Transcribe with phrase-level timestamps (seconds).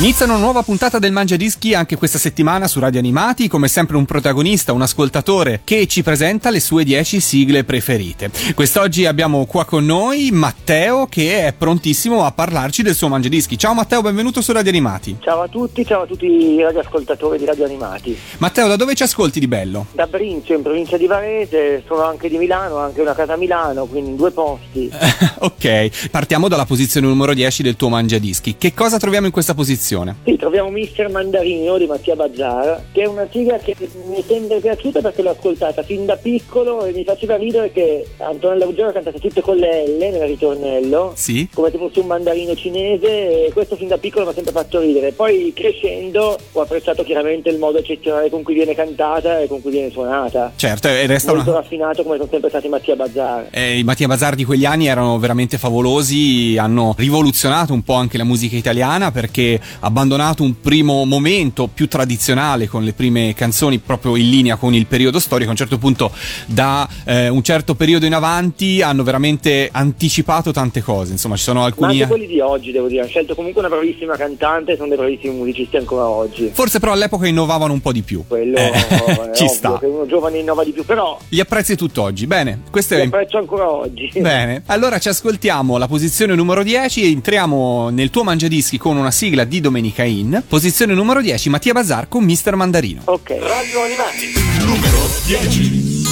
[0.00, 3.98] Inizia una nuova puntata del Mangia Dischi anche questa settimana su Radio Animati, come sempre
[3.98, 8.30] un protagonista, un ascoltatore che ci presenta le sue 10 sigle preferite.
[8.54, 13.58] Quest'oggi abbiamo qua con noi Matteo che è prontissimo a parlarci del suo Mangia Dischi.
[13.58, 15.18] Ciao Matteo, benvenuto su Radio Animati.
[15.20, 18.18] Ciao a tutti, ciao a tutti i radioascoltatori di Radio Animati.
[18.38, 19.84] Matteo, da dove ci ascolti di bello?
[19.92, 23.84] Da Brinzio, in provincia di Varese, sono anche di Milano, anche una casa a Milano,
[23.84, 24.90] quindi in due posti.
[25.40, 28.56] ok, partiamo dalla posizione numero 10 del tuo Mangia Dischi.
[28.56, 29.88] Che cosa troviamo in questa posizione?
[30.24, 33.74] Sì, troviamo Mister Mandarino di Mattia Bazzara, che è una sigla che
[34.08, 38.06] mi è sempre piaciuta perché l'ho ascoltata fin da piccolo e mi faceva ridere che
[38.18, 41.48] Antonella Ruggero ha cantato tutte con le L nel ritornello, Sì?
[41.52, 44.78] come se fosse un mandarino cinese e questo fin da piccolo mi ha sempre fatto
[44.80, 45.12] ridere.
[45.12, 49.70] Poi crescendo ho apprezzato chiaramente il modo eccezionale con cui viene cantata e con cui
[49.72, 50.52] viene suonata.
[50.56, 51.60] Certo, e resta Molto una...
[51.60, 53.48] raffinato come sono sempre stati Mattia Bazzara.
[53.50, 58.16] Eh, I Mattia Bazar di quegli anni erano veramente favolosi, hanno rivoluzionato un po' anche
[58.16, 64.16] la musica italiana perché abbandonato un primo momento più tradizionale con le prime canzoni proprio
[64.16, 66.10] in linea con il periodo storico, a un certo punto
[66.46, 71.60] da eh, un certo periodo in avanti hanno veramente anticipato tante cose, insomma ci sono
[71.60, 72.02] Ma alcuni...
[72.02, 75.34] anche quelli di oggi, devo dire, hanno scelto comunque una bravissima cantante sono dei bravissimi
[75.34, 76.50] musicisti ancora oggi.
[76.52, 78.24] Forse però all'epoca innovavano un po' di più.
[78.26, 79.78] Quello Eh, è ci ovvio sta.
[79.78, 82.26] che uno giovane innova di più, però Li apprezzi tutt'oggi.
[82.26, 84.10] Bene, questo li è apprezzo ancora oggi.
[84.18, 89.10] Bene, allora ci ascoltiamo la posizione numero 10 e entriamo nel tuo mangiadischi con una
[89.10, 90.42] sigla di Domenica In.
[90.46, 93.02] Posizione numero 10, Mattia Bazar con Mister Mandarino.
[93.04, 93.36] Ok.
[93.40, 94.32] Radio Animati.
[94.64, 96.08] Numero 10.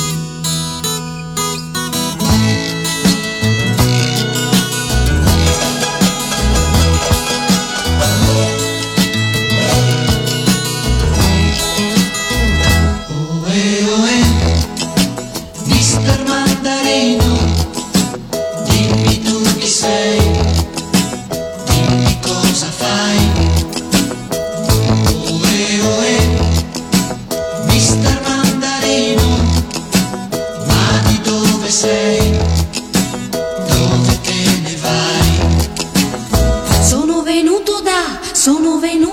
[13.45, 14.19] Oe oe,
[15.67, 17.28] Mister Mandarino,
[38.49, 39.08] Sou nuvem no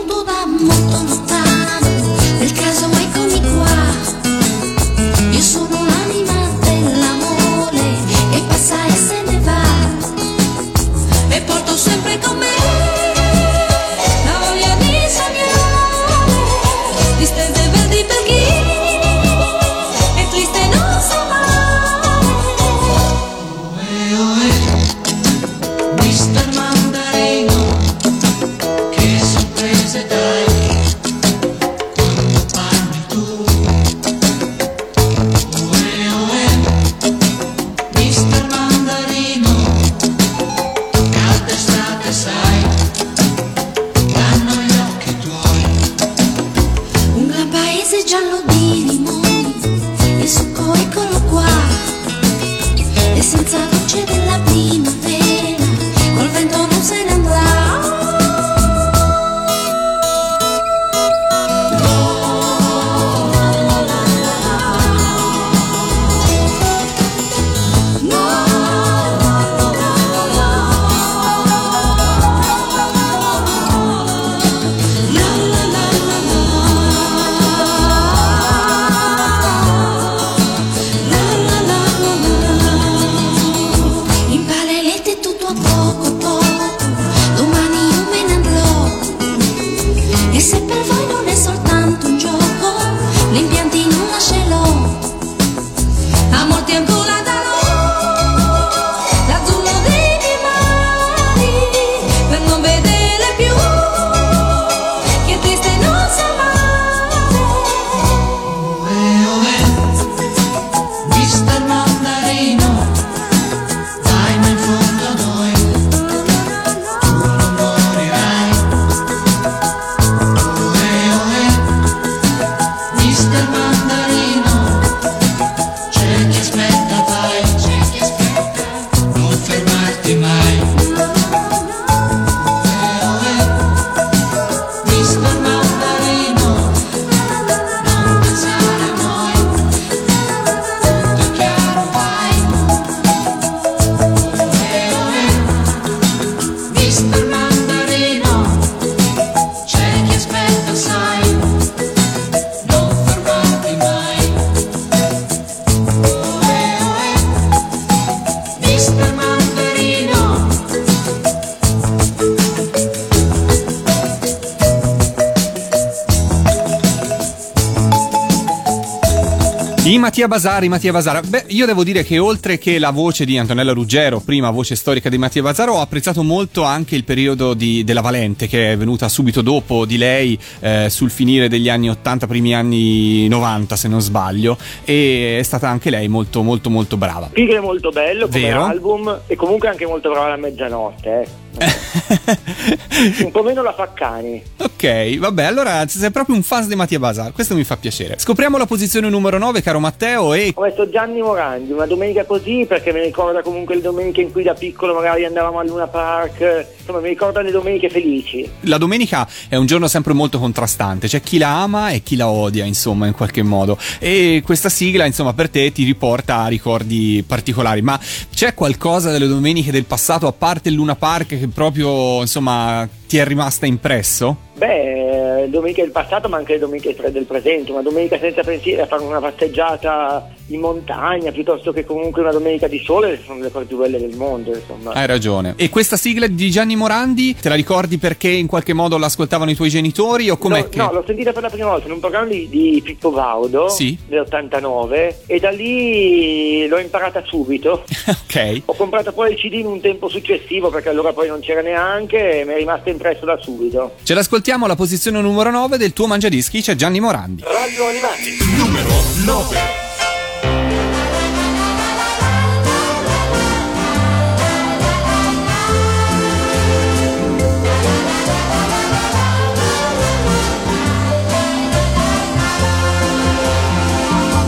[170.16, 171.20] Mattia Basari, Mattia Basara.
[171.20, 175.09] Beh, io devo dire che oltre che la voce di Antonella Ruggero, prima voce storica
[175.09, 179.09] di Mattia Basara, ho apprezzato molto anche il periodo di- della Valente, che è venuta
[179.09, 184.00] subito dopo di lei, eh, sul finire degli anni 80, primi anni 90, se non
[184.00, 184.58] sbaglio.
[184.85, 187.29] E è stata anche lei molto, molto, molto brava.
[187.34, 188.64] Tigre è molto bello come Vero.
[188.64, 191.09] album e comunque anche molto brava la mezzanotte.
[191.09, 191.45] Eh.
[193.23, 194.41] Un po' meno la Faccani.
[194.57, 198.16] ok, vabbè, allora sei proprio un fan di Mattia Basar, questo mi fa piacere.
[198.17, 202.66] Scopriamo la posizione numero 9, caro Matteo, e Ho messo Gianni Morandi, una domenica così
[202.67, 206.67] perché mi ricorda comunque le domeniche in cui da piccolo magari andavamo a Luna Park,
[206.78, 208.49] insomma mi ricorda le domeniche felici.
[208.61, 212.28] la domenica è un giorno sempre molto contrastante, c'è chi la ama e chi la
[212.28, 213.78] odia, insomma, in qualche modo.
[213.99, 217.81] E questa sigla, insomma, per te ti riporta a ricordi particolari.
[217.81, 217.99] Ma
[218.34, 223.18] c'è qualcosa delle domeniche del passato, a parte il Luna Park, che proprio, insomma, ti
[223.18, 224.45] è rimasta impresso?
[224.55, 229.03] Beh, domenica del passato ma anche pre- del presente, una domenica senza pensieri a fare
[229.03, 233.78] una passeggiata in montagna piuttosto che comunque una domenica di sole sono le cose più
[233.78, 234.93] belle del mondo, insomma.
[234.93, 235.55] Hai ragione.
[235.57, 239.55] E questa sigla di Gianni Morandi, te la ricordi perché in qualche modo l'ascoltavano i
[239.55, 240.78] tuoi genitori o com'è no, che...
[240.78, 243.97] no, l'ho sentita per la prima volta in un programma di, di Pippo Baudo Sì.
[244.07, 247.84] dell'89 e da lì l'ho imparata subito.
[248.07, 248.61] ok.
[248.66, 252.40] Ho comprato poi il CD in un tempo successivo perché allora poi non c'era neanche
[252.40, 253.96] e mi è rimasto impresso da subito.
[254.03, 257.44] Ce l'ascoltiamo alla posizione numero 9 del tuo mangiadischi, c'è Gianni Morandi.
[257.44, 258.38] Radio Animati.
[258.56, 258.89] Numero
[259.25, 259.84] 9.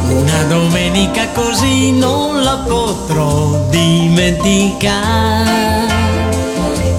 [0.10, 5.97] Una domenica così non la potrò dimenticare.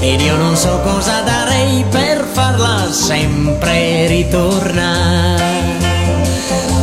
[0.00, 5.76] Ed io non so cosa darei per farla sempre ritornare.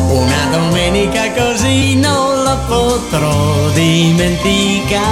[0.10, 5.04] Una domenica così non la potrò dimenticare.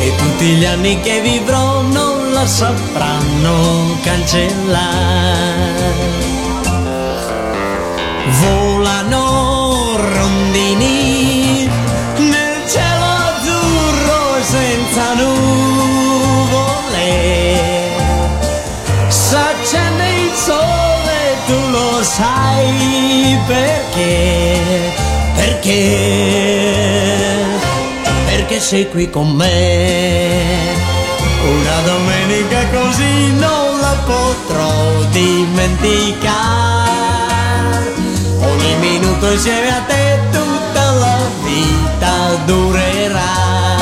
[0.00, 5.42] E tutti gli anni che vivrò non la sapranno cancellare.
[8.40, 11.68] Volano rondini
[22.64, 24.60] sai perché?
[25.34, 25.96] Perché?
[28.26, 30.82] Perché sei qui con me.
[31.44, 36.32] Una domenica così non la potrò dimenticare.
[38.40, 43.73] Ogni minuto insieme a te tutta la vita durerà.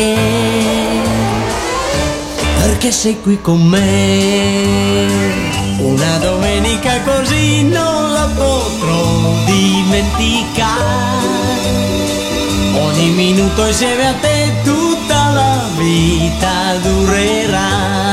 [0.00, 0.16] Perché?
[2.62, 5.06] Perché sei qui con me.
[5.78, 10.78] Una domenica così non la potrò dimenticare.
[12.80, 18.09] Ogni minuto insieme a te tutta la vita durerà.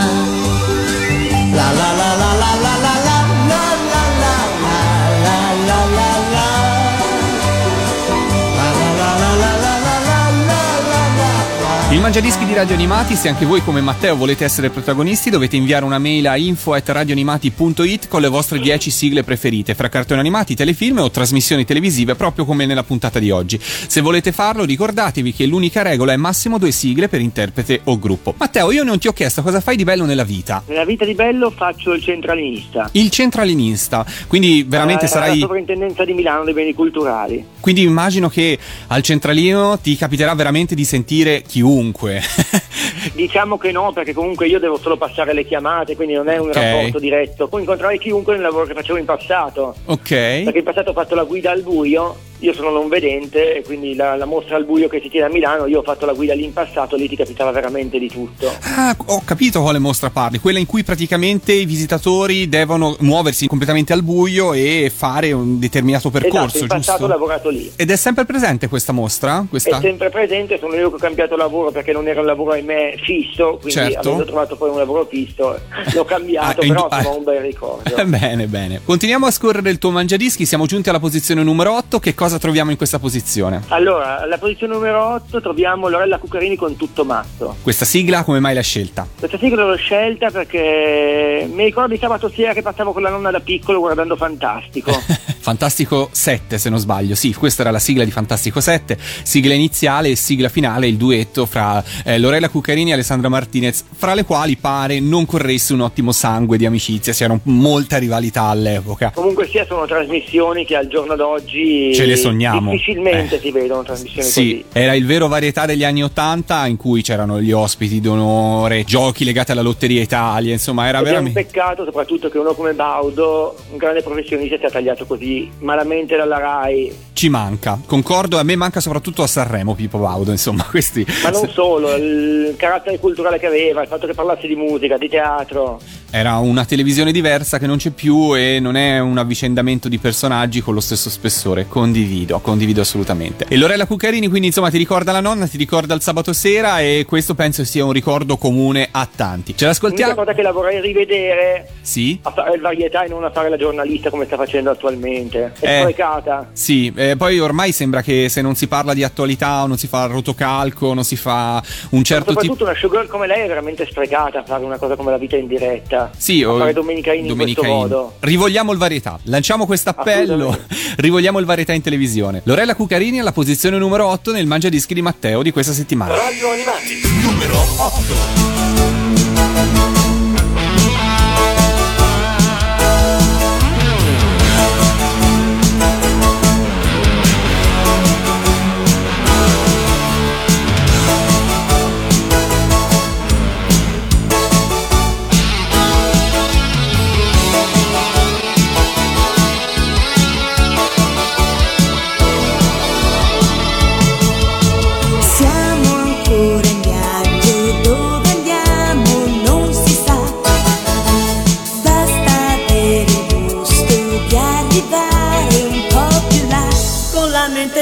[12.08, 16.00] Mangiadischi di Radio Animati, se anche voi come Matteo volete essere protagonisti, dovete inviare una
[16.00, 21.66] mail a info@radioanimati.it con le vostre 10 sigle preferite, fra cartoni animati, telefilm o trasmissioni
[21.66, 23.60] televisive, proprio come nella puntata di oggi.
[23.62, 28.36] Se volete farlo, ricordatevi che l'unica regola è massimo due sigle per interprete o gruppo.
[28.38, 30.64] Matteo, io non ti ho chiesto cosa fai di bello nella vita.
[30.68, 32.88] Nella vita di Bello faccio il centralinista.
[32.94, 35.40] Il centralinista, quindi veramente Eh, alla sarai.
[35.42, 37.46] sovrintendenza di Milano dei beni culturali.
[37.60, 41.96] Quindi immagino che al centralino ti capiterà veramente di sentire chiunque.
[43.14, 46.50] Diciamo che no, perché comunque io devo solo passare le chiamate, quindi non è un
[46.50, 46.56] Ok.
[46.56, 47.48] rapporto diretto.
[47.48, 49.76] Puoi incontrare chiunque nel lavoro che facevo in passato.
[49.86, 50.08] ok.
[50.10, 53.96] Perché in passato ho fatto la guida al buio io sono non vedente e quindi
[53.96, 56.36] la, la mostra al buio che si tiene a Milano, io ho fatto la guida
[56.36, 58.52] lì in passato, lì ti capitava veramente di tutto.
[58.62, 63.92] Ah, ho capito quale mostra parli, quella in cui praticamente i visitatori devono muoversi completamente
[63.94, 67.06] al buio e fare un determinato percorso, esatto, in passato giusto?
[67.06, 67.72] ho lavorato lì.
[67.76, 69.44] Ed è sempre presente questa mostra?
[69.50, 69.78] Questa...
[69.78, 72.96] È sempre presente, sono io che ho cambiato lavoro perché non era un lavoro ahimè
[73.04, 74.00] fisso, quindi Certo.
[74.10, 75.60] avendo trovato poi un lavoro fisso
[75.94, 77.08] l'ho cambiato, Ah, però ah.
[77.10, 77.92] un bel ricordo.
[78.06, 78.82] bene, bene.
[78.84, 82.72] Continuiamo a scorrere il tuo mangiadischi, siamo giunti alla posizione numero 8, che cosa troviamo
[82.72, 83.64] in questa posizione?
[83.70, 87.56] Allora, alla posizione numero 8 troviamo Lorella Cuccarini con Tutto Matto.
[87.62, 89.08] Questa sigla come mai l'hai scelta?
[89.18, 93.32] Questa sigla l'ho scelta perché mi ricordo di sabato sera che passavo con la nonna
[93.32, 94.92] da piccolo guardando Fantastico.
[95.40, 100.10] Fantastico 7 se non sbaglio, sì, questa era la sigla di Fantastico 7, sigla iniziale
[100.10, 101.67] e sigla finale, il duetto fra
[102.04, 106.58] eh, Lorella Cuccarini e Alessandra Martinez, fra le quali pare non corresse un ottimo sangue
[106.58, 109.12] di amicizia, c'era molta rivalità all'epoca.
[109.14, 112.72] Comunque sia sono trasmissioni che al giorno d'oggi Ce le sogniamo.
[112.72, 113.40] difficilmente Eh.
[113.40, 114.80] si vedono trasmissioni Sì, così.
[114.80, 119.52] era il vero varietà degli anni 80 in cui c'erano gli ospiti d'onore, giochi legati
[119.52, 121.44] alla Lotteria Italia, insomma era Ed è un veramente...
[121.44, 126.92] peccato soprattutto che uno come Baudo, un grande professionista, sia tagliato così malamente dalla RAI.
[127.14, 131.06] Ci manca, concordo, a me manca soprattutto a Sanremo Pippo Baudo, insomma questi...
[131.24, 135.10] Ma non solo, il carattere culturale che aveva, il fatto che parlasse di musica, di
[135.10, 135.80] teatro.
[136.12, 140.62] Era una televisione diversa che non c'è più e non è un avvicendamento di personaggi
[140.62, 141.66] con lo stesso spessore.
[141.68, 143.46] Condivido, condivido assolutamente.
[143.50, 147.06] E Lorella Cuccarini, quindi insomma, ti ricorda la nonna, ti ricorda il sabato sera e
[147.08, 149.56] questo penso sia un ricordo comune a tanti.
[149.58, 150.14] Ce L'unica l'ascoltiamo?
[150.16, 152.20] cosa che la vorrei rivedere Sì?
[152.22, 155.54] a fare il varietà e non a fare la giornalista come sta facendo attualmente.
[155.60, 155.82] È Eh.
[155.82, 156.50] sprecata.
[156.54, 159.88] Sì, eh, poi ormai sembra che se non si parla di attualità o non si
[159.88, 161.47] fa rotocalco, non si fa
[161.92, 162.40] un certo tipo...
[162.42, 165.36] Soprattutto una showgirl come lei è veramente sprecata a fare una cosa come la vita
[165.36, 166.12] in diretta.
[166.18, 167.80] Sì, a o- fare Domenica In in Domenica questo In.
[167.82, 168.14] modo.
[168.20, 169.20] Rivogliamo il varietà.
[169.24, 170.58] Lanciamo questo appello.
[170.98, 172.42] Rivogliamo il varietà in televisione.
[172.44, 176.16] Lorella Cucarini alla posizione numero 8 nel Mangiadischi di Matteo di questa settimana.
[176.16, 178.57] Radio Animati, numero 8.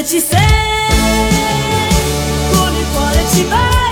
[0.05, 0.37] Ci sei,
[2.51, 3.84] con il cuore ci vai.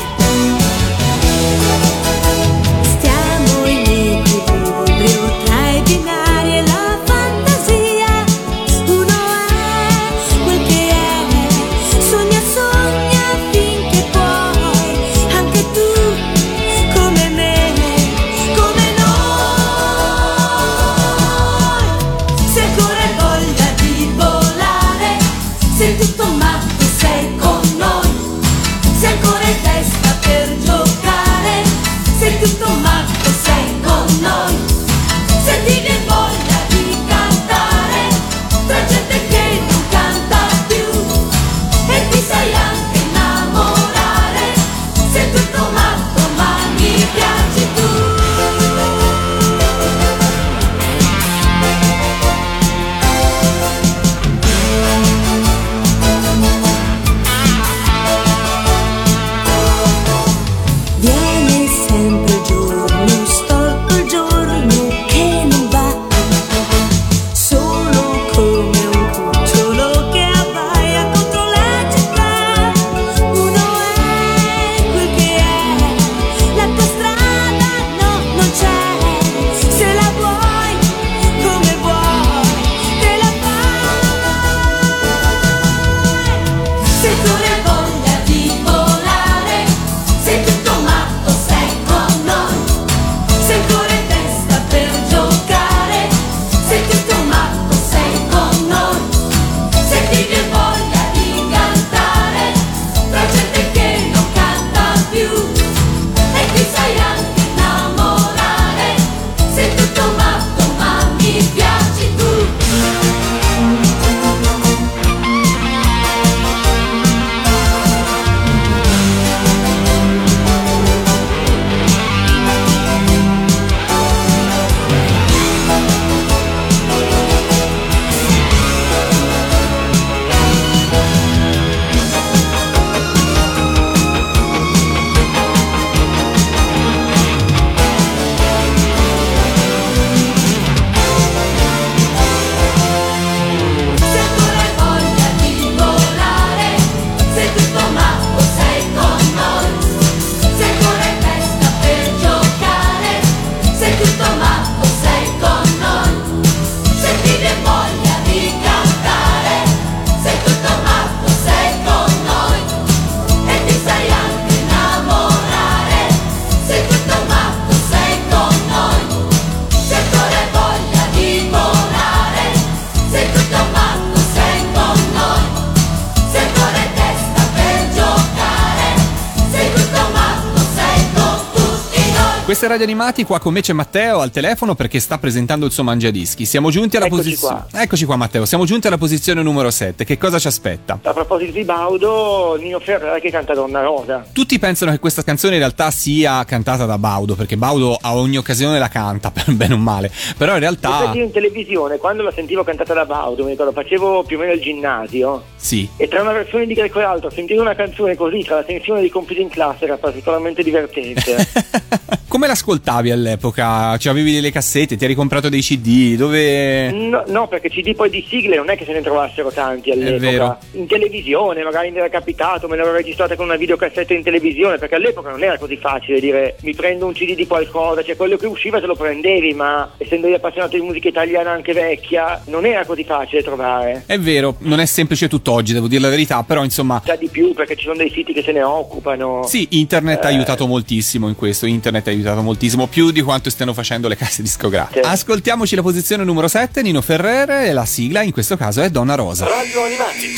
[182.73, 186.43] Radio Animati, qua con me c'è Matteo al telefono perché sta presentando il suo mangiadischi.
[186.43, 187.65] Siamo giunti alla posizione.
[187.71, 190.03] Eccoci qua Matteo, siamo giunti alla posizione numero 7.
[190.03, 190.97] Che cosa ci aspetta?
[191.03, 194.25] A proposito di Baudo, Nino Ferrara che canta Donna Rosa.
[194.31, 198.37] Tutti pensano che questa canzone in realtà sia cantata da Baudo, perché Baudo a ogni
[198.37, 200.09] occasione la canta, per bene o male.
[200.35, 204.23] Però in realtà io in televisione, quando la sentivo cantata da Baudo, mi ricordo, facevo
[204.23, 205.87] più o meno il ginnasio, sì.
[205.95, 209.01] e tra una versione di Greco e l'altra, sentire una canzone così, tra la tensione
[209.01, 212.21] dei compiti in classe, era particolarmente divertente.
[212.33, 213.95] Come l'ascoltavi all'epoca?
[213.95, 218.09] Cioè avevi delle cassette, ti eri comprato dei CD, dove No, no, perché CD poi
[218.09, 220.17] di sigle non è che se ne trovassero tanti all'epoca.
[220.31, 220.57] vero.
[220.71, 224.95] In televisione, magari mi era capitato, me l'avevo registrata con una videocassetta in televisione, perché
[224.95, 228.47] all'epoca non era così facile dire mi prendo un CD di qualcosa, cioè quello che
[228.47, 232.83] usciva te lo prendevi, ma essendo io appassionato di musica italiana anche vecchia, non era
[232.83, 234.05] così facile trovare.
[234.07, 237.53] È vero, non è semplice tutt'oggi, devo dire la verità, però insomma Già di più
[237.53, 239.43] perché ci sono dei siti che se ne occupano.
[239.45, 240.33] Sì, internet ha Eh.
[240.33, 244.41] aiutato moltissimo in questo, internet ha aiutato moltissimo, più di quanto stiano facendo le case
[244.41, 245.01] discografiche.
[245.03, 245.09] Sì.
[245.09, 249.15] Ascoltiamoci la posizione numero 7, Nino Ferrere, e la sigla in questo caso è Donna
[249.15, 249.45] Rosa.
[249.45, 250.33] Radio Animati.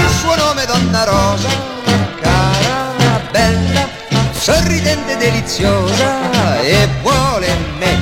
[0.00, 1.48] Il suo nome è Donna Rosa,
[2.20, 3.88] cara, bella,
[4.32, 7.96] sorridente, deliziosa e vuole me.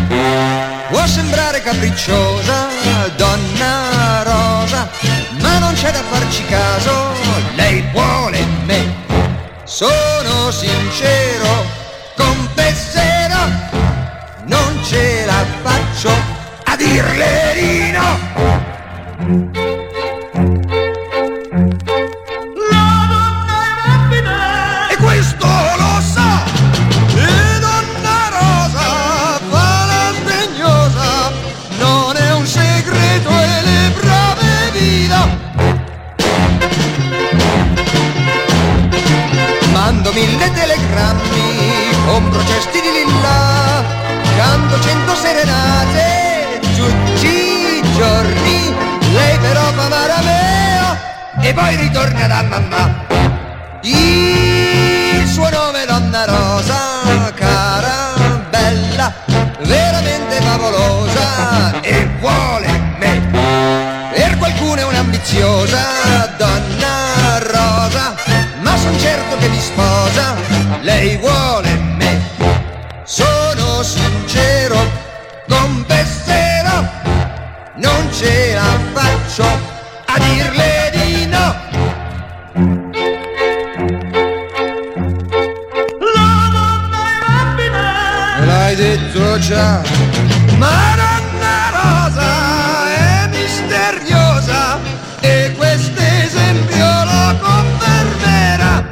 [0.91, 2.69] Può sembrare capricciosa,
[3.17, 4.89] Donna Rosa,
[5.41, 7.13] ma non c'è da farci caso,
[7.57, 9.06] lei vuole me.
[9.67, 11.49] Sono sincero,
[12.17, 13.49] confesserò,
[14.45, 16.09] non ce la faccio
[16.63, 19.66] a dirle di no.
[51.57, 53.05] Poi ritorna da mamma
[53.81, 58.15] il suo nome è Donna Rosa, cara,
[58.51, 59.13] bella,
[59.61, 64.11] veramente favolosa e vuole me.
[64.13, 68.15] Per qualcuno è un'ambiziosa Donna Rosa,
[68.61, 70.35] ma son certo che mi sposa,
[70.81, 71.66] lei vuole
[89.47, 89.83] detto già.
[90.59, 94.79] Ma Donna Rosa è misteriosa
[95.21, 98.85] E quest'esempio lo confermerà.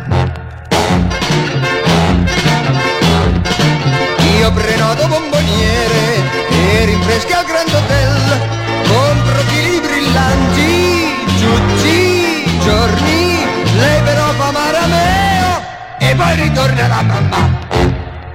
[4.39, 8.41] Io prenoto bomboniere E rinfreschi al Grand Hotel
[8.87, 15.63] Compro fili brillanti Tutti i giorni Lei però fa marameo
[15.99, 17.65] E poi ritorna la mamma.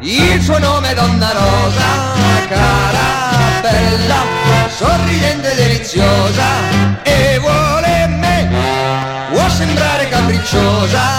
[0.01, 1.58] Il suo nome è Donna Rosa,
[10.59, 11.18] capricciosa,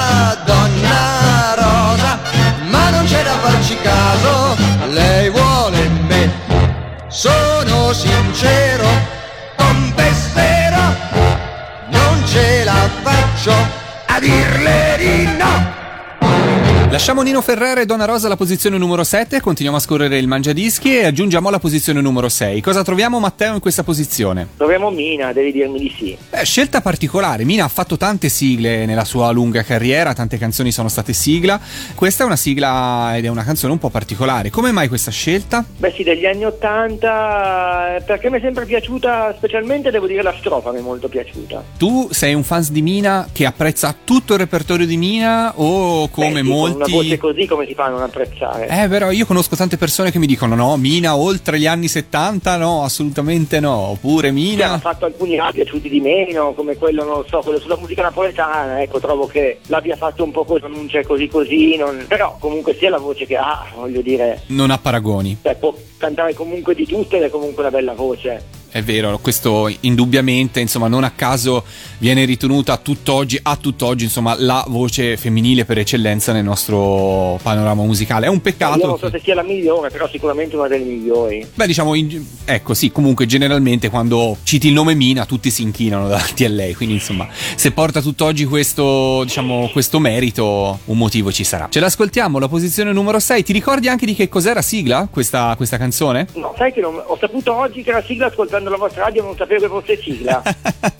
[17.01, 20.99] Lasciamo Nino Ferrere e Donna Rosa alla posizione numero 7, continuiamo a scorrere il mangiadischi
[20.99, 22.61] e aggiungiamo la posizione numero 6.
[22.61, 24.49] Cosa troviamo Matteo in questa posizione?
[24.59, 26.15] Troviamo Mina, devi dirmi di sì.
[26.29, 30.89] Beh, scelta particolare, Mina ha fatto tante sigle nella sua lunga carriera, tante canzoni sono
[30.89, 31.59] state sigla,
[31.95, 35.65] questa è una sigla ed è una canzone un po' particolare, come mai questa scelta?
[35.79, 40.35] Beh sì, degli anni Ottanta, eh, perché mi è sempre piaciuta, specialmente devo dire la
[40.39, 41.65] strofa mi è molto piaciuta.
[41.79, 46.43] Tu sei un fan di Mina che apprezza tutto il repertorio di Mina o come
[46.43, 46.89] Beh, sì, molti...
[46.91, 48.69] Voce così come si fa a non apprezzare?
[48.69, 52.57] Eh, però io conosco tante persone che mi dicono no, Mina oltre gli anni 70
[52.57, 54.67] no, assolutamente no, oppure Sì, Mina...
[54.69, 58.03] hanno fatto alcuni ha piaciuti di meno, come quello, non lo so, quello sulla musica
[58.03, 62.37] napoletana, ecco, trovo che l'abbia fatto un po' così, non c'è così così, non- però
[62.39, 65.39] comunque sia la voce che ha, voglio dire, Non ha paragoni.
[65.43, 68.59] cioè, può cantare comunque di tutto ed è comunque una bella voce.
[68.71, 71.65] È vero, questo indubbiamente, insomma, non a caso
[71.99, 78.27] viene ritenuta tutt'oggi, a tutt'oggi, insomma, la voce femminile per eccellenza nel nostro panorama musicale.
[78.27, 78.87] È un Io peccato.
[78.87, 81.47] non so se sia la migliore, però sicuramente una delle migliori.
[81.53, 86.09] Beh, diciamo, in- ecco, sì, comunque generalmente quando citi il nome Mina tutti si inchinano
[86.09, 91.45] davanti a lei, quindi insomma, se porta tutt'oggi questo, diciamo, questo merito, un motivo ci
[91.45, 91.67] sarà.
[91.71, 95.77] Ce l'ascoltiamo, la posizione numero 6, ti ricordi anche di che cos'era sigla questa, questa
[95.77, 96.29] canzone?
[96.35, 99.37] No, sai che non- ho saputo oggi che era sigla ascoltando la vostra radio, non
[99.37, 100.43] sapevo che fosse sigla.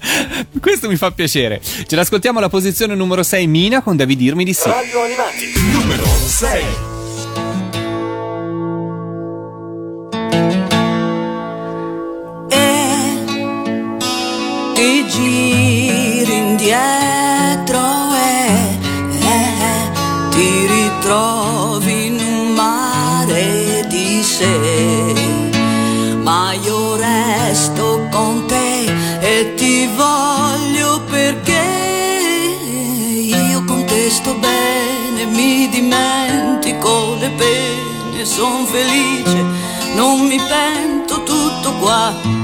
[0.61, 1.61] questo mi fa piacere.
[1.61, 4.69] Ce l'ascoltiamo alla posizione numero 6, Mina con David Dirmi di sì.
[4.69, 6.65] Radio Animati, numero 6.
[12.49, 13.25] e
[14.75, 17.79] ti giri indietro
[18.15, 18.79] e,
[19.21, 19.91] e
[20.31, 21.50] ti ritrovi
[38.21, 39.45] pene, son felice,
[39.95, 42.40] non mi pento tutto qua.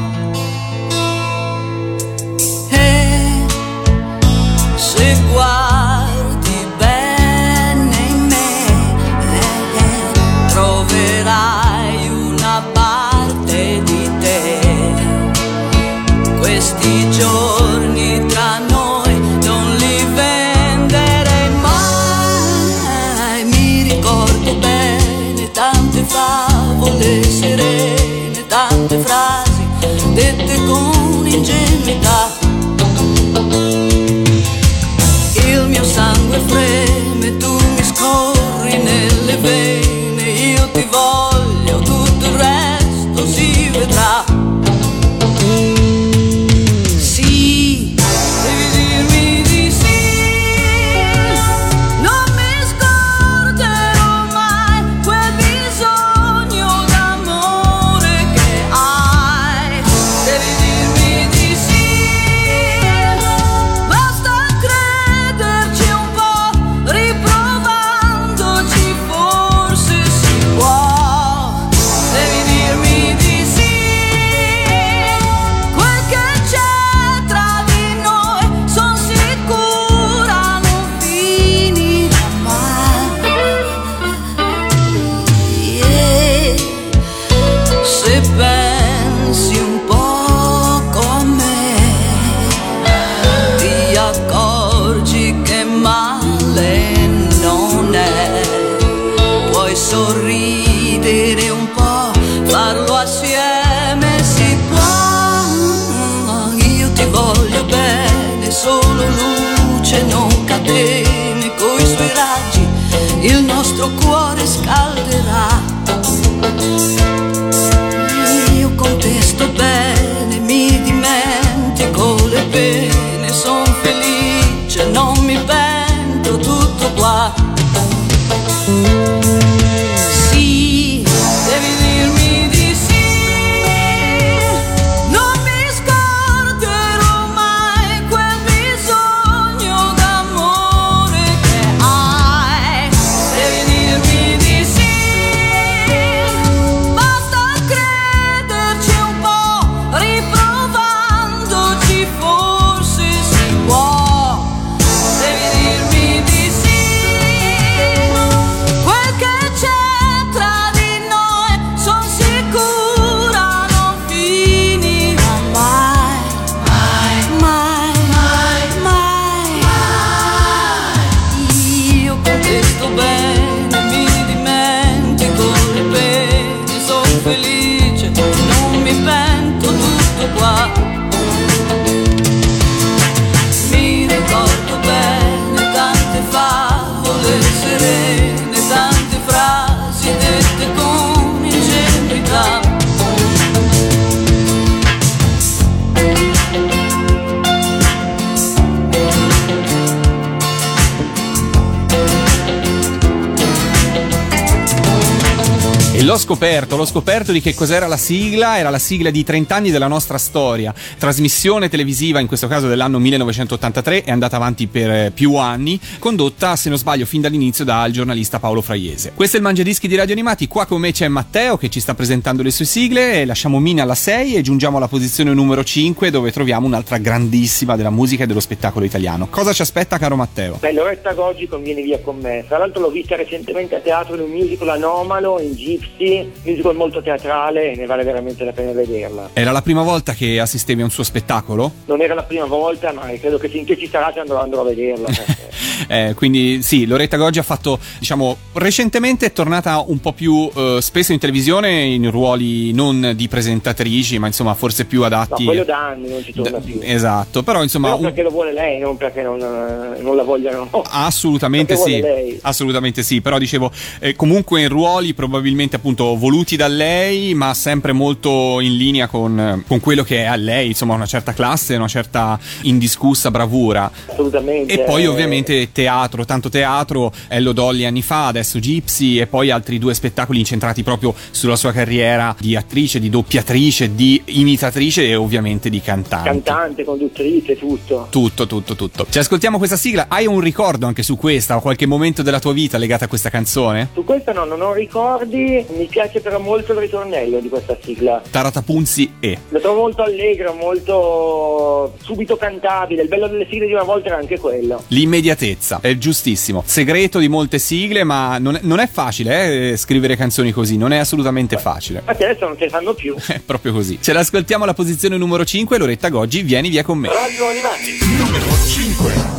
[206.27, 209.87] Scoperto, l'ho scoperto di che cos'era la sigla, era la sigla di 30 anni della
[209.87, 215.37] nostra storia, trasmissione televisiva, in questo caso dell'anno 1983, è andata avanti per eh, più
[215.37, 219.13] anni, condotta, se non sbaglio, fin dall'inizio dal giornalista Paolo Fraiese.
[219.15, 221.95] Questo è il Mangiadischi di Radio Animati, qua con me c'è Matteo che ci sta
[221.95, 226.33] presentando le sue sigle, lasciamo Mina alla 6 e giungiamo alla posizione numero 5 dove
[226.33, 229.29] troviamo un'altra grandissima della musica e dello spettacolo italiano.
[229.31, 230.57] Cosa ci aspetta caro Matteo?
[230.59, 232.45] Beh, Loretta Goggi con Vieni via con me.
[232.49, 237.03] Tra l'altro l'ho vista recentemente a teatro in un musical anomalo, in Gypsy, musical molto
[237.03, 239.31] teatrale e ne vale veramente la pena vederla.
[239.33, 241.73] Era la prima volta che assistevi a un suo spettacolo?
[241.87, 245.09] Non era la prima volta, ma credo che finché ci sarà andrò, andrò a vederla.
[245.89, 250.79] Eh, quindi sì, Loretta Goggi ha fatto, diciamo, recentemente è tornata un po' più eh,
[250.81, 255.45] spesso in televisione in ruoli non di presentatrici, ma insomma forse più No, adatti.
[255.45, 256.81] quello da anni non ci torna Da- più.
[256.83, 260.23] Esatto, però insomma Però un- perché lo vuole lei, non perché non, eh, non la
[260.25, 260.69] vogliano.
[260.91, 266.69] Assolutamente Perché sì, assolutamente sì, però dicevo eh, comunque in ruoli probabilmente appunto voluti da
[266.69, 271.07] lei, ma sempre molto in linea con, con quello che è a lei, insomma una
[271.07, 273.91] certa classe, una certa indiscussa bravura.
[274.07, 274.73] Assolutamente.
[274.73, 279.79] E poi ovviamente teatro, tanto teatro, Ello Dolly anni fa, adesso Gypsy e poi altri
[279.79, 285.71] due spettacoli incentrati proprio sulla sua carriera di attrice, di doppiatrice, di imitatrice e ovviamente
[285.71, 286.29] di cantante.
[286.29, 288.07] Cantante, conduttrice, tutto.
[288.11, 289.07] Tutto, tutto, tutto.
[289.09, 290.07] Ci ascoltiamo questa sigla.
[290.09, 293.31] Hai un ricordo anche su questa o qualche momento della tua vita legato a questa
[293.31, 293.89] canzone?
[293.95, 298.21] Su questo no, non ho ricordi, mi piace però molto il ritornello di questa sigla.
[298.31, 299.39] Taratapunzi e.
[299.49, 303.01] Lo trovo molto allegro, molto subito cantabile.
[303.01, 304.83] Il bello delle sigle di una volta era anche quello.
[304.89, 306.63] L'immediatezza, è giustissimo.
[306.67, 310.93] Segreto di molte sigle, ma non è, non è facile eh, scrivere canzoni così, non
[310.93, 312.01] è assolutamente facile.
[312.01, 313.17] Infatti adesso non se ne fanno più.
[313.27, 313.99] È proprio così.
[314.01, 317.09] Ce l'ascoltiamo alla posizione numero 5, Loretta Goggi, vieni via con me.
[317.09, 319.36] Radio Animati.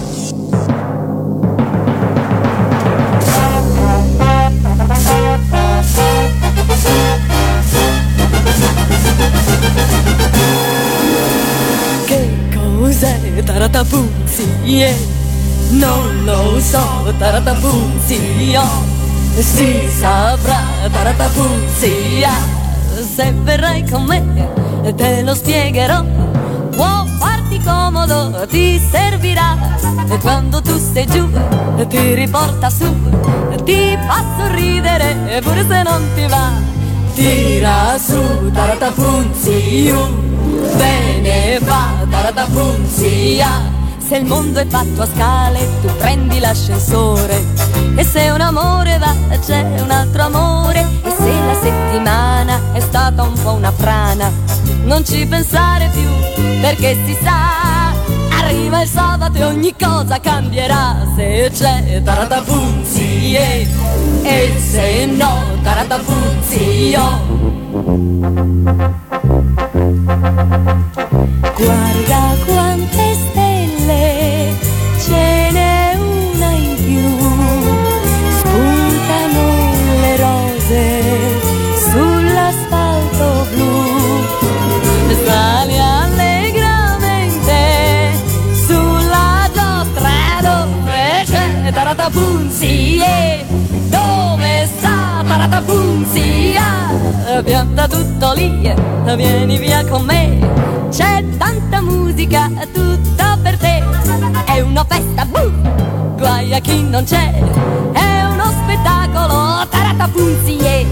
[12.06, 14.86] Che cos'è Taratapuzzi?
[15.70, 18.56] Non lo so, Taratapuzzi.
[19.40, 22.26] Si saprà, Taratapuzzi.
[23.16, 24.24] Se verrai con me,
[24.96, 26.04] te lo spiegherò.
[26.76, 27.06] Può
[27.58, 29.58] farti comodo, ti servirà.
[30.10, 31.28] E quando tu sei giù,
[31.88, 32.86] ti riporta su.
[33.64, 36.52] Ti fa sorridere, pure se non ti va.
[37.14, 40.26] Tira su, Taratapuzzi, uh.
[40.78, 43.76] Bene va, Taratapuzia
[44.08, 47.44] Se il mondo è fatto a scale Tu prendi l'ascensore
[47.98, 49.14] E se un amore va
[49.46, 50.80] c'è un altro amore.
[51.04, 54.32] E se la settimana è stata un po' una frana
[54.86, 56.08] Non ci pensare più
[56.62, 57.92] perché si sa
[58.40, 61.06] Arriva il sabato e ogni cosa cambierà.
[61.18, 63.68] Se c'è Taratapuzzi e,
[64.24, 67.36] e se no Taratapuzzi oh.
[71.58, 71.97] Guarda
[92.08, 93.00] c'è Taratapunzi.
[93.00, 93.46] e
[93.90, 96.56] Dove sta Taratapunzi?
[96.58, 98.74] Ah, Pianta tutto lì,
[99.16, 100.40] vieni via con me.
[100.90, 103.84] C'è tanta musica, tutta per te.
[104.46, 106.16] È una festa, boom!
[106.18, 107.34] Guai a chi non c'è.
[107.92, 110.56] È uno spettacolo, Taratapunzi.
[110.56, 110.86] yeah.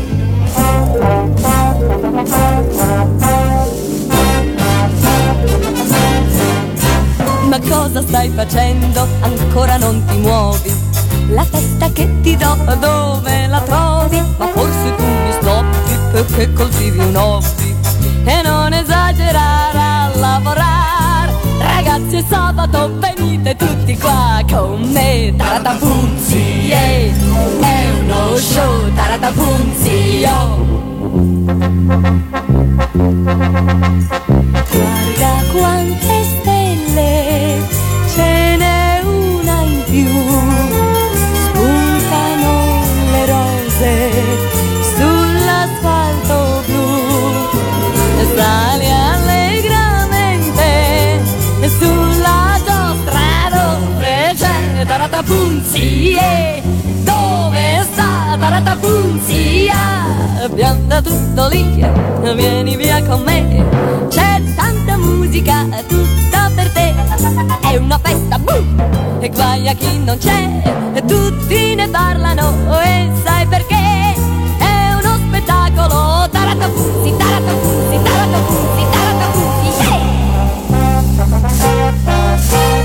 [7.48, 9.08] Ma cosa stai facendo?
[9.22, 10.85] Ancora non ti muovi?
[11.30, 14.22] La festa che ti do, dove la trovi?
[14.38, 17.76] Ma forse tu mi stoppi perché coltivi un hobby.
[18.26, 21.34] E non esagerare a lavorare.
[21.60, 25.34] Ragazzi è sabato, venite tutti qua con me.
[25.36, 26.36] Taratapunzi,
[26.68, 27.14] yeah
[27.60, 30.64] È uno show, Taratapunzi, oh
[34.72, 37.25] Guarda quante stelle,
[55.16, 56.62] ratapunzi, eh?
[57.04, 59.70] Dove sta la ratapunzi?
[59.72, 62.36] Ah, pianta tutto lì, eh.
[62.36, 63.64] vieni via con me.
[64.10, 66.94] C'è tanta musica tutta per te.
[67.62, 68.78] È una festa, boom!
[69.22, 70.92] E guai a chi non c'è.
[70.94, 74.14] e Tutti ne parlano e sai perché?
[74.58, 79.68] È uno spettacolo, taratapuzzi, taratapuzzi, taratapuzzi, taratapuzzi,
[82.52, 82.85] yeah!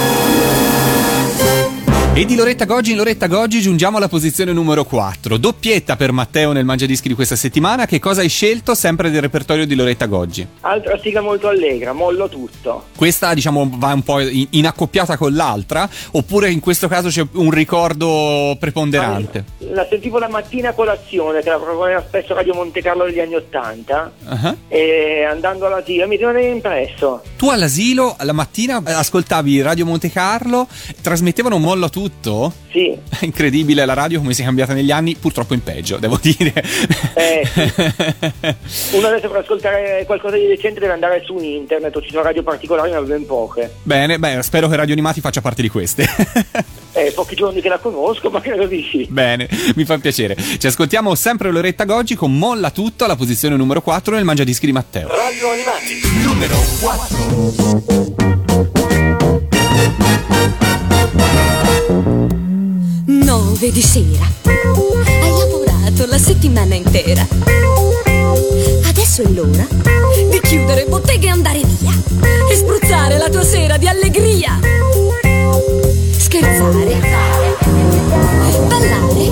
[2.13, 5.37] E di Loretta Goggi in Loretta Goggi giungiamo alla posizione numero 4.
[5.37, 7.85] Doppietta per Matteo nel Mangiadischi di questa settimana.
[7.85, 10.45] Che cosa hai scelto sempre del repertorio di Loretta Goggi?
[10.59, 12.87] Altra sigla molto allegra, mollo tutto.
[12.97, 17.25] Questa, diciamo, va un po' in, in accoppiata con l'altra, oppure in questo caso c'è
[17.31, 19.45] un ricordo preponderante?
[19.59, 23.35] La sentivo la mattina a colazione, che la proponeva spesso Radio Monte Carlo negli anni
[23.35, 24.53] Ottanta, Ah.
[24.67, 27.23] e andando alla tia mi rimane impresso.
[27.37, 30.67] Tu all'asilo la mattina ascoltavi Radio Monte Carlo,
[31.01, 32.51] trasmettevano Mollo a tutto?
[32.71, 36.17] Sì, È incredibile la radio come si è cambiata negli anni, purtroppo in peggio, devo
[36.19, 36.51] dire.
[37.13, 37.47] Eh,
[38.93, 42.41] uno adesso per ascoltare qualcosa di decente deve andare su internet, o ci sono radio
[42.41, 43.71] particolari, ma ben poche.
[43.83, 46.05] Bene, beh, spero che Radio Animati faccia parte di queste.
[46.93, 49.07] Eh, pochi giorni che la conosco, ma credo di sì.
[49.09, 50.35] Bene, mi fa piacere.
[50.35, 54.73] Ci ascoltiamo sempre Loretta Goggi con Molla tutto alla posizione numero 4 nel Mangiadischi di
[54.73, 55.07] Matteo.
[55.07, 58.41] Radio Animati, numero 4.
[63.05, 64.25] Nove di sera.
[64.43, 67.27] Hai lavorato la settimana intera.
[68.87, 69.67] Adesso è l'ora
[70.29, 71.91] di chiudere bottega e andare via.
[72.49, 74.59] E spruzzare la tua sera di allegria.
[76.17, 76.99] Scherzare.
[78.67, 79.29] Ballare.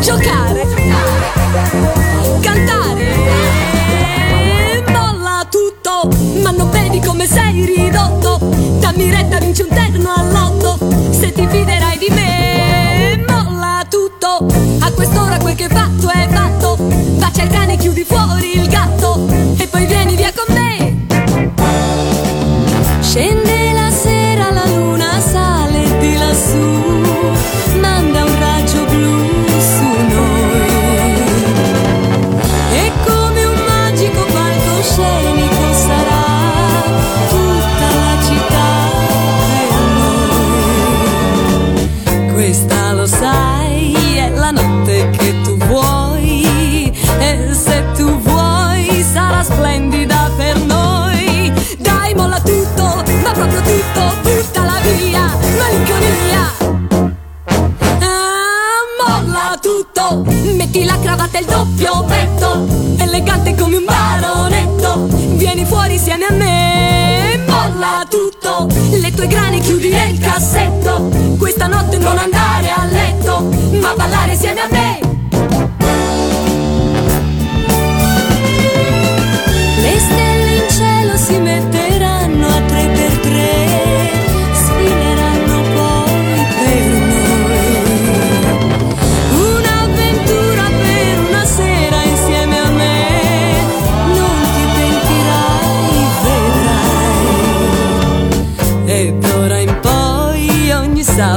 [0.00, 0.66] Giocare.
[2.40, 3.19] Cantare.
[6.42, 8.38] Ma non vedi come sei ridotto.
[8.78, 10.78] Dammi retta, vinci un terno all'otto.
[11.10, 14.46] Se ti fiderai di me, molla tutto.
[14.80, 16.76] A quest'ora quel che fatto è fatto.
[16.78, 18.99] Bacia il cane, chiudi fuori il gatto.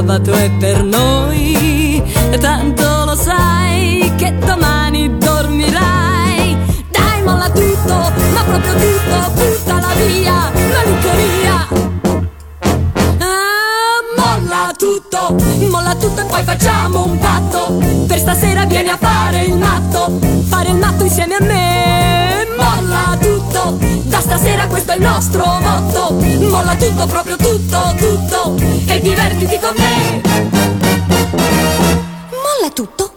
[0.03, 2.03] Sabato è per noi,
[2.41, 6.57] tanto lo sai che domani dormirai.
[6.91, 11.67] Dai, molla tutto, ma proprio tutto, buttala via, malinconia.
[13.19, 15.35] Ah, molla tutto,
[15.69, 17.81] molla tutto e poi facciamo un patto.
[18.05, 22.22] Per stasera vieni a fare il matto, fare il matto insieme a me.
[24.23, 26.13] Stasera questo è il nostro motto.
[26.13, 28.55] Molla tutto, proprio tutto, tutto,
[28.87, 30.21] e divertiti con me.
[32.29, 33.12] Molla tutto.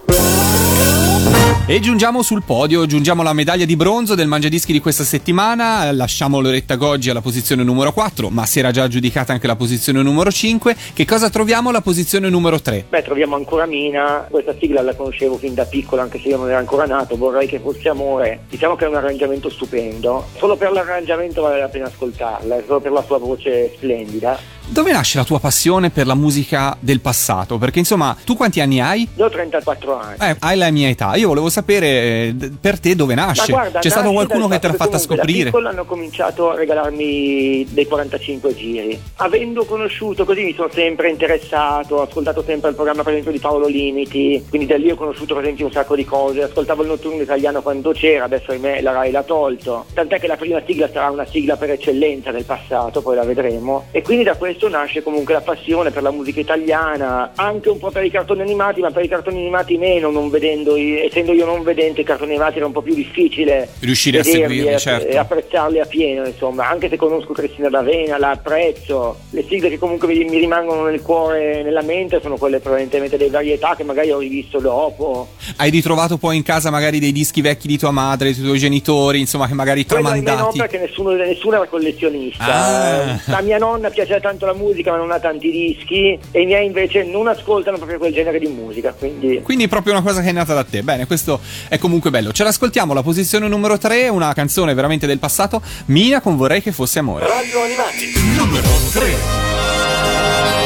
[1.69, 6.39] E giungiamo sul podio, giungiamo alla medaglia di bronzo del Mangiadischi di questa settimana, lasciamo
[6.39, 10.31] Loretta Goggi alla posizione numero 4, ma si era già aggiudicata anche la posizione numero
[10.31, 10.77] 5.
[10.93, 12.85] Che cosa troviamo alla posizione numero 3?
[12.87, 16.47] Beh, troviamo ancora Mina, questa sigla la conoscevo fin da piccolo, anche se io non
[16.47, 18.45] ero ancora nato, vorrei che fosse amore.
[18.49, 22.93] Diciamo che è un arrangiamento stupendo, solo per l'arrangiamento vale la pena ascoltarla, solo per
[22.93, 24.39] la sua voce splendida.
[24.69, 27.57] Dove nasce la tua passione per la musica del passato?
[27.57, 29.07] Perché insomma, tu quanti anni hai?
[29.15, 30.15] Io ho 34 anni.
[30.19, 31.15] Eh, hai la mia età.
[31.15, 33.51] Io volevo sapere eh, per te dove nasce.
[33.53, 35.39] Ma guarda, C'è stato qualcuno che te l'ha fatta scoprire?
[35.39, 39.01] Da piccolo hanno cominciato a regalarmi dei 45 giri.
[39.15, 43.39] Avendo conosciuto così mi sono sempre interessato, ho ascoltato sempre il programma per esempio di
[43.39, 46.89] Paolo Limiti, quindi da lì ho conosciuto per esempio un sacco di cose, ascoltavo il
[46.89, 49.85] notturno italiano quando c'era, adesso ahimè la Rai l'ha tolto.
[49.93, 53.85] Tant'è che la prima sigla sarà una sigla per eccellenza del passato, poi la vedremo.
[53.91, 57.91] E quindi da questo nasce comunque la passione per la musica italiana, anche un po'
[57.91, 61.61] per i cartoni animati, ma per i cartoni animati meno, non vedendo, essendo io non
[61.61, 65.07] vedente i cartoni animati era un po' più difficile Riuscire a seguirli, e- certo.
[65.07, 69.77] e apprezzarli a pieno, insomma, anche se conosco Cristina D'Avena, la apprezzo, le sigle che
[69.77, 74.19] comunque mi, rimangono nel cuore, nella mente, sono quelle prevalentemente delle varietà che magari ho
[74.19, 75.29] rivisto dopo.
[75.57, 79.19] Hai ritrovato poi in casa magari dei dischi vecchi di tua madre, dei tuoi genitori,
[79.19, 80.57] insomma, che magari ahimè no, tramandati.
[80.57, 82.45] perché nessuno, nessuno era collezionista.
[82.45, 83.19] Ah.
[83.25, 86.65] La mia nonna piaceva tanto la musica ma non ha tanti dischi e i miei
[86.65, 90.31] invece non ascoltano proprio quel genere di musica, quindi Quindi proprio una cosa che è
[90.31, 90.81] nata da te.
[90.81, 92.31] Bene, questo è comunque bello.
[92.31, 96.71] Ce l'ascoltiamo, la posizione numero 3, una canzone veramente del passato, Mina con Vorrei che
[96.71, 97.27] fosse amore.
[97.27, 100.56] Radio Animati, numero 3.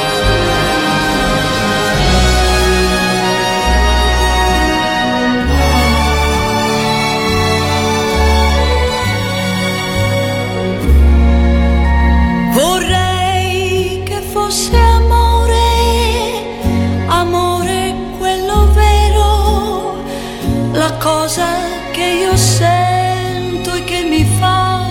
[21.02, 21.48] La cosa
[21.92, 24.86] che io sento e che mi fa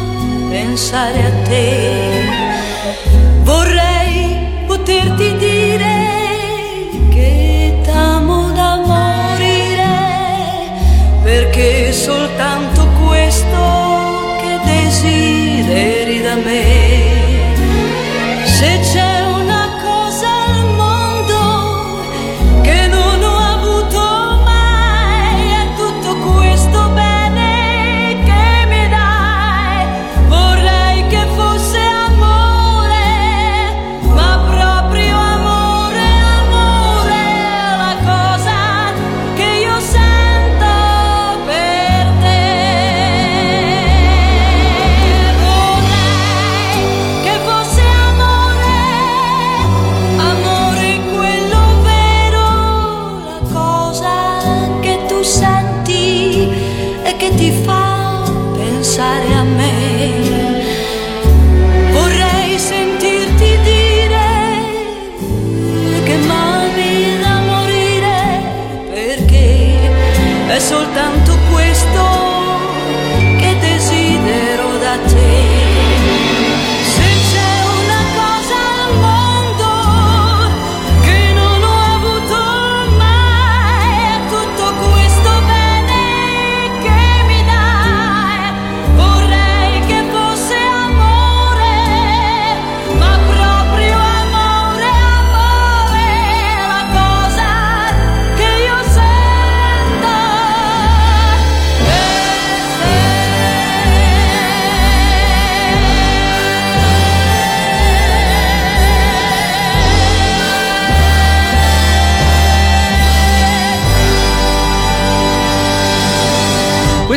[0.48, 2.24] pensare a te.
[3.42, 6.08] Vorrei poterti dire
[7.10, 9.88] che t'amo da morire,
[11.22, 12.69] perché soltanto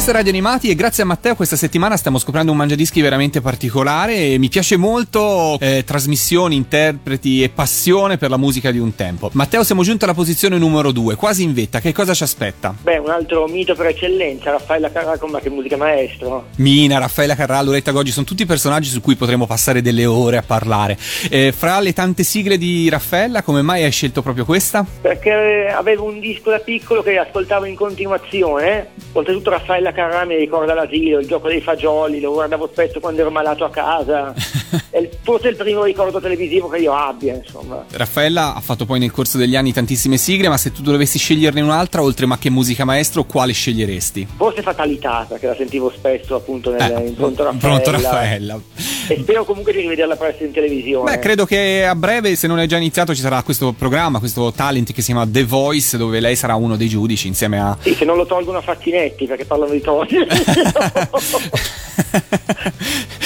[0.03, 3.39] Questa è Radio Animati e grazie a Matteo questa settimana stiamo scoprendo un mangiadischi veramente
[3.39, 8.95] particolare e mi piace molto eh, trasmissioni, interpreti e passione per la musica di un
[8.95, 9.29] tempo.
[9.31, 12.75] Matteo siamo giunti alla posizione numero 2, quasi in vetta, che cosa ci aspetta?
[12.81, 16.47] beh, un altro mito per eccellenza, Raffaella Carracco, ma che musica maestro.
[16.57, 20.43] Mina, Raffaella Carrà, Loretta Goggi sono tutti personaggi su cui potremo passare delle ore a
[20.45, 20.97] parlare.
[21.29, 24.85] Eh, fra le tante sigle di Raffaella, come mai hai scelto proprio questa?
[24.99, 30.73] Perché avevo un disco da piccolo che ascoltavo in continuazione, oltretutto Raffaella Carrà mi ricorda
[30.73, 34.33] l'asilo, il gioco dei fagioli, lo guardavo spesso quando ero malato a casa,
[34.89, 37.85] è forse il primo ricordo televisivo che io abbia, insomma.
[37.91, 41.61] Raffaella ha fatto poi nel corso degli anni tantissime sigle, ma se tu dovessi sceglierne
[41.61, 44.27] un'altra, oltre ma che musica maestro, quale sceglieresti?
[44.35, 47.79] Forse Fatalità, perché la sentivo spesso appunto nel, Eh, in Pronto Raffaella.
[47.79, 48.59] Pronto Raffaella.
[49.07, 51.11] E spero comunque di rivederla presto in televisione.
[51.11, 54.51] Beh, credo che a breve, se non è già iniziato, ci sarà questo programma, questo
[54.53, 57.77] talent che si chiama The Voice, dove lei sarà uno dei giudici insieme a.
[57.81, 60.07] Sì, se non lo tolgono a Facchinetti perché parlano di と。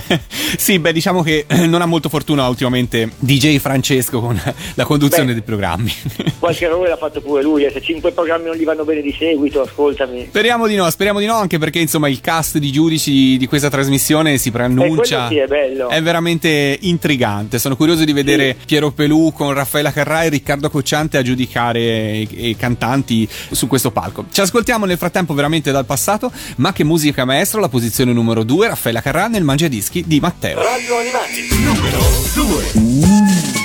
[0.56, 4.40] sì, beh, diciamo che non ha molto fortuna ultimamente DJ Francesco con
[4.74, 5.32] la conduzione Beh.
[5.34, 5.92] dei programmi.
[6.38, 9.14] Qualche errore l'ha fatto pure lui, e se cinque programmi non gli vanno bene di
[9.16, 10.26] seguito, ascoltami.
[10.28, 13.70] Speriamo di no, speriamo di no, anche perché insomma il cast di giudici di questa
[13.70, 15.26] trasmissione si preannuncia.
[15.26, 15.88] Eh, sì, è bello.
[15.88, 17.58] È veramente intrigante.
[17.58, 22.48] Sono curioso di vedere Piero Pelù con Raffaella Carrà e Riccardo Cocciante a giudicare i,
[22.48, 24.26] i cantanti su questo palco.
[24.30, 28.68] Ci ascoltiamo nel frattempo veramente dal passato, ma che musica maestro, la posizione numero 2,
[28.68, 29.44] Raffaella Carrà nel
[29.84, 30.62] Mangiadischi di Matteo.
[30.62, 31.98] Radio Animati, numero
[32.34, 33.63] 2.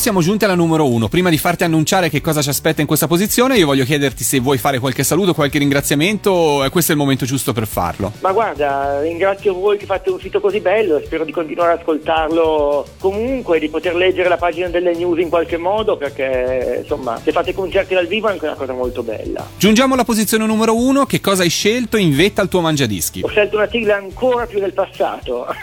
[0.00, 1.08] Siamo giunti alla numero uno.
[1.08, 4.40] Prima di farti annunciare che cosa ci aspetta in questa posizione, io voglio chiederti se
[4.40, 8.10] vuoi fare qualche saluto, qualche ringraziamento, e questo è il momento giusto per farlo.
[8.20, 12.86] Ma guarda, ringrazio voi che fate un sito così bello spero di continuare ad ascoltarlo
[12.98, 17.52] comunque, di poter leggere la pagina delle news in qualche modo perché insomma se fate
[17.52, 19.46] concerti dal vivo è anche una cosa molto bella.
[19.58, 21.04] Giungiamo alla posizione numero uno.
[21.04, 23.20] Che cosa hai scelto in vetta al tuo mangiadischi?
[23.22, 25.46] Ho scelto una sigla ancora più del passato,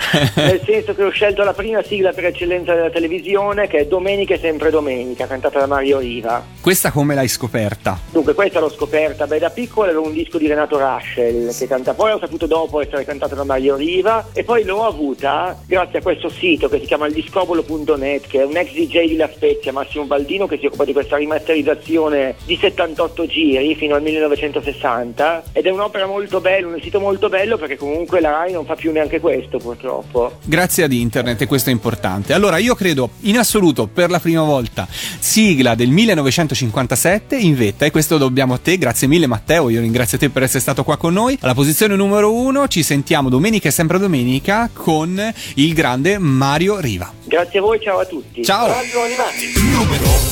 [0.36, 4.34] nel senso che ho scelto la prima sigla per eccellenza della televisione che è Domenica
[4.34, 6.44] è sempre domenica, cantata da Mario Riva.
[6.60, 7.98] Questa come l'hai scoperta?
[8.10, 11.94] Dunque, questa l'ho scoperta, beh, da piccolo era un disco di Renato Raschel che canta,
[11.94, 16.02] poi ho saputo dopo essere cantato da Mario Riva e poi l'ho avuta grazie a
[16.02, 20.46] questo sito che si chiamaildiscobolo.net che è un ex DJ di La Spezia, Massimo Baldino,
[20.46, 26.06] che si occupa di questa rimasterizzazione di 78 giri fino al 1960 ed è un'opera
[26.06, 29.58] molto bella, un sito molto bello perché comunque la RAI non fa più neanche questo
[29.58, 30.38] purtroppo.
[30.44, 32.32] Grazie ad internet e questo è importante.
[32.32, 34.86] Allora, io credo in assoluto per la prima volta
[35.18, 38.78] sigla del 1957 in vetta e questo dobbiamo a te.
[38.78, 41.36] Grazie mille Matteo, io ringrazio te per essere stato qua con noi.
[41.40, 47.12] Alla posizione numero uno ci sentiamo domenica e sempre domenica con il grande Mario Riva.
[47.24, 48.44] Grazie a voi, ciao a tutti.
[48.44, 48.66] Ciao.
[48.68, 49.52] Radio Animati.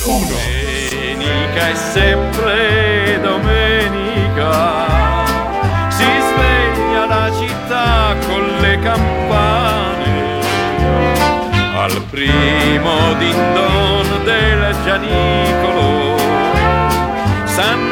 [0.05, 4.87] Domenica è sempre domenica,
[5.91, 9.78] si sveglia la città con le campane,
[11.89, 16.17] al primo din-don del Gianicolo,
[17.47, 17.88] Sant'Angelo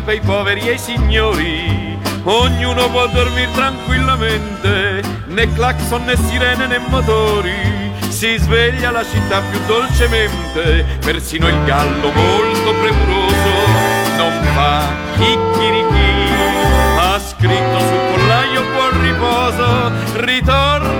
[0.00, 1.98] domenica per i poveri e i signori.
[2.24, 7.88] Ognuno può dormire tranquillamente né clacson né sirene né motori.
[8.08, 13.52] Si sveglia la città più dolcemente, persino il gallo molto premuroso.
[14.16, 14.86] Non fa
[15.16, 16.28] chicchirichì.
[16.98, 19.92] Ha scritto sul pollaio buon riposo,
[20.24, 20.99] ritorno